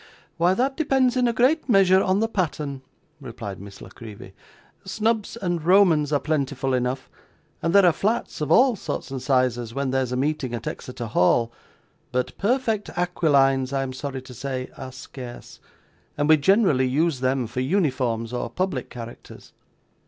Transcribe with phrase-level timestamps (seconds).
[0.37, 2.81] 'Why, that depends in a great measure on the pattern,'
[3.19, 4.33] replied Miss La Creevy.
[4.83, 7.07] 'Snubs and Romans are plentiful enough,
[7.61, 11.05] and there are flats of all sorts and sizes when there's a meeting at Exeter
[11.05, 11.51] Hall;
[12.11, 15.59] but perfect aquilines, I am sorry to say, are scarce,
[16.17, 19.53] and we generally use them for uniforms or public characters.